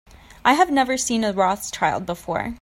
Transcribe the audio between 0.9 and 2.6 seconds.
seen a Rothschild before.